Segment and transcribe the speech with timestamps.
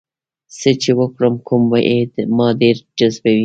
[0.57, 1.99] څه چې وکړم کوم یې
[2.37, 3.39] ما ډېر جذبوي؟